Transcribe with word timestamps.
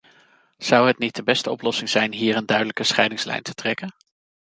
Zou 0.57 0.87
het 0.87 0.97
niet 0.97 1.15
de 1.15 1.23
beste 1.23 1.49
oplossing 1.49 1.89
zijn 1.89 2.13
hier 2.13 2.35
een 2.35 2.45
duidelijke 2.45 2.83
scheidingslijn 2.83 3.41
te 3.43 3.53
trekken? 3.53 3.93